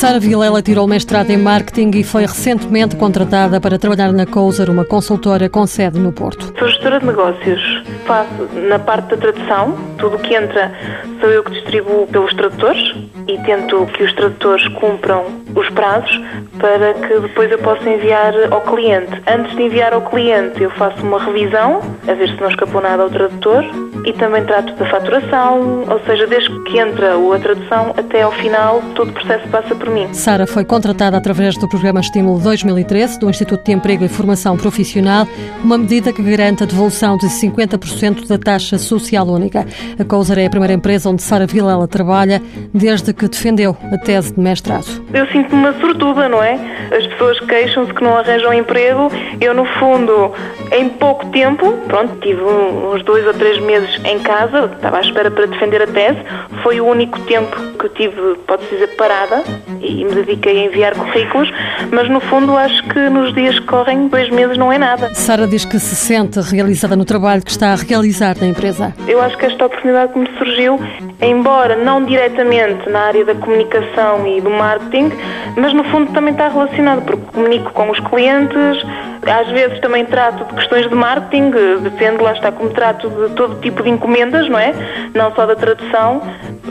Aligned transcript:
Sara 0.00 0.18
Vilela 0.18 0.62
tirou 0.62 0.86
mestrado 0.86 1.30
em 1.30 1.36
marketing 1.36 1.90
e 1.98 2.02
foi 2.02 2.22
recentemente 2.22 2.96
contratada 2.96 3.60
para 3.60 3.78
trabalhar 3.78 4.10
na 4.12 4.24
Couser, 4.24 4.70
uma 4.70 4.82
consultora 4.82 5.46
com 5.46 5.66
sede 5.66 5.98
no 5.98 6.10
Porto. 6.10 6.54
Sou 6.58 6.68
gestora 6.68 7.00
de 7.00 7.04
negócios. 7.04 7.60
Faço 8.06 8.48
na 8.66 8.78
parte 8.78 9.10
da 9.10 9.18
tradução, 9.18 9.76
tudo 9.98 10.16
o 10.16 10.18
que 10.18 10.34
entra 10.34 10.72
sou 11.20 11.28
eu 11.28 11.44
que 11.44 11.52
distribuo 11.52 12.06
pelos 12.06 12.32
tradutores 12.34 12.96
e 13.28 13.36
tento 13.42 13.84
que 13.88 14.04
os 14.04 14.12
tradutores 14.14 14.66
cumpram 14.68 15.26
os 15.54 15.68
prazos 15.68 16.18
para 16.60 16.94
que 16.94 17.20
depois 17.20 17.50
eu 17.50 17.58
possa 17.58 17.88
enviar 17.88 18.34
ao 18.50 18.60
cliente. 18.60 19.20
Antes 19.26 19.56
de 19.56 19.62
enviar 19.62 19.92
ao 19.92 20.02
cliente, 20.02 20.62
eu 20.62 20.70
faço 20.70 21.02
uma 21.02 21.22
revisão, 21.22 21.80
a 22.06 22.14
ver 22.14 22.28
se 22.28 22.40
não 22.40 22.48
escapou 22.48 22.80
nada 22.80 23.02
ao 23.02 23.10
tradutor 23.10 23.64
e 24.04 24.12
também 24.14 24.44
trato 24.44 24.74
da 24.74 24.86
faturação, 24.86 25.84
ou 25.88 26.00
seja, 26.06 26.26
desde 26.26 26.48
que 26.64 26.78
entra 26.78 27.14
a 27.14 27.38
tradução 27.38 27.94
até 27.96 28.22
ao 28.22 28.32
final, 28.32 28.82
todo 28.94 29.10
o 29.10 29.12
processo 29.12 29.46
passa 29.48 29.74
por 29.74 29.90
mim. 29.90 30.08
Sara 30.12 30.46
foi 30.46 30.64
contratada 30.64 31.16
através 31.16 31.56
do 31.56 31.68
programa 31.68 32.00
Estímulo 32.00 32.38
2013 32.40 33.18
do 33.18 33.28
Instituto 33.28 33.64
de 33.64 33.72
Emprego 33.72 34.04
e 34.04 34.08
Formação 34.08 34.56
Profissional, 34.56 35.26
uma 35.62 35.78
medida 35.78 36.12
que 36.12 36.22
garante 36.22 36.62
a 36.62 36.66
devolução 36.66 37.16
de 37.16 37.26
50% 37.26 38.26
da 38.26 38.38
taxa 38.38 38.78
social 38.78 39.26
única. 39.26 39.66
A 39.98 40.04
Couser 40.04 40.38
é 40.38 40.46
a 40.46 40.50
primeira 40.50 40.74
empresa 40.74 41.10
onde 41.10 41.22
Sara 41.22 41.46
Vilela 41.46 41.86
trabalha 41.86 42.42
desde 42.72 43.12
que 43.12 43.28
defendeu 43.28 43.76
a 43.92 43.98
tese 43.98 44.34
de 44.34 44.40
mestrado. 44.40 44.86
Eu 45.12 45.26
sinto-me 45.26 45.60
uma 45.60 45.72
sortuda, 45.80 46.28
não 46.28 46.42
é? 46.42 46.49
As 46.54 47.06
pessoas 47.06 47.40
queixam-se 47.40 47.92
que 47.92 48.02
não 48.02 48.16
arranjam 48.16 48.52
emprego. 48.52 49.10
Eu, 49.40 49.54
no 49.54 49.64
fundo, 49.64 50.32
em 50.72 50.88
pouco 50.88 51.26
tempo, 51.26 51.72
pronto, 51.86 52.16
tive 52.20 52.42
uns 52.42 53.02
dois 53.04 53.26
ou 53.26 53.34
três 53.34 53.58
meses 53.58 54.00
em 54.04 54.18
casa, 54.20 54.70
estava 54.74 54.98
à 54.98 55.00
espera 55.00 55.30
para 55.30 55.46
defender 55.46 55.82
a 55.82 55.86
tese. 55.86 56.18
Foi 56.62 56.80
o 56.80 56.86
único 56.86 57.18
tempo 57.20 57.56
que 57.78 57.86
eu 57.86 57.90
tive, 57.90 58.34
pode-se 58.46 58.70
dizer, 58.70 58.88
parada 58.96 59.42
e 59.80 60.04
me 60.04 60.14
dediquei 60.14 60.60
a 60.60 60.64
enviar 60.66 60.94
currículos, 60.94 61.50
mas 61.90 62.08
no 62.08 62.20
fundo 62.20 62.56
acho 62.56 62.82
que 62.88 62.98
nos 63.08 63.34
dias 63.34 63.58
que 63.58 63.66
correm, 63.66 64.08
dois 64.08 64.28
meses 64.30 64.56
não 64.58 64.72
é 64.72 64.78
nada. 64.78 65.14
Sara 65.14 65.46
diz 65.46 65.64
que 65.64 65.78
se 65.78 65.96
sente 65.96 66.40
realizada 66.40 66.94
no 66.96 67.04
trabalho 67.04 67.42
que 67.42 67.50
está 67.50 67.72
a 67.72 67.76
realizar 67.76 68.36
na 68.40 68.46
empresa. 68.46 68.94
Eu 69.06 69.20
acho 69.20 69.36
que 69.38 69.46
esta 69.46 69.66
oportunidade 69.66 70.12
que 70.12 70.18
me 70.18 70.28
surgiu, 70.38 70.78
embora 71.20 71.76
não 71.76 72.04
diretamente 72.04 72.88
na 72.88 73.00
área 73.00 73.24
da 73.24 73.34
comunicação 73.34 74.26
e 74.26 74.40
do 74.40 74.50
marketing, 74.50 75.12
mas 75.56 75.72
no 75.72 75.84
fundo 75.84 76.12
também 76.12 76.34
está 76.40 76.48
relacionado, 76.48 77.02
porque 77.02 77.22
comunico 77.32 77.70
com 77.72 77.90
os 77.90 78.00
clientes, 78.00 78.82
às 79.26 79.48
vezes 79.50 79.78
também 79.80 80.06
trato 80.06 80.46
de 80.46 80.54
questões 80.54 80.88
de 80.88 80.94
marketing, 80.94 81.50
depende, 81.82 82.22
lá 82.22 82.32
está, 82.32 82.50
como 82.50 82.70
trato 82.70 83.10
de 83.10 83.34
todo 83.34 83.60
tipo 83.60 83.82
de 83.82 83.90
encomendas, 83.90 84.48
não 84.48 84.58
é? 84.58 84.72
Não 85.14 85.34
só 85.34 85.44
da 85.44 85.54
tradução. 85.54 86.22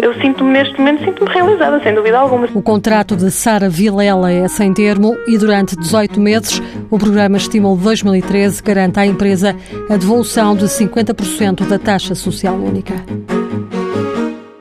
Eu 0.01 0.19
sinto-me 0.19 0.51
neste 0.51 0.75
momento, 0.79 1.05
sinto-me 1.05 1.29
realizada, 1.31 1.79
sem 1.83 1.93
dúvida 1.93 2.17
alguma. 2.17 2.47
O 2.55 2.63
contrato 2.63 3.15
de 3.15 3.29
Sara 3.29 3.69
Vilela 3.69 4.31
é 4.31 4.47
sem 4.47 4.73
termo 4.73 5.15
e 5.27 5.37
durante 5.37 5.75
18 5.75 6.19
meses 6.19 6.61
o 6.89 6.97
programa 6.97 7.37
Estímulo 7.37 7.77
2013 7.77 8.63
garante 8.63 8.99
à 8.99 9.05
empresa 9.05 9.55
a 9.87 9.97
devolução 9.97 10.55
de 10.55 10.65
50% 10.65 11.67
da 11.67 11.77
taxa 11.77 12.15
social 12.15 12.55
única. 12.55 12.95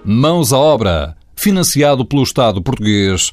Mãos 0.05 0.53
à 0.53 0.59
obra, 0.59 1.15
financiado 1.35 2.05
pelo 2.05 2.23
Estado 2.23 2.63
português 2.63 3.33